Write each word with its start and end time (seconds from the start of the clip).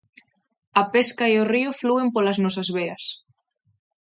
A 0.81 0.83
pesca 0.93 1.25
e 1.33 1.35
o 1.43 1.47
río 1.53 1.71
flúen 1.81 2.07
polas 2.15 2.41
nosas 2.43 2.69
veas. 2.77 3.03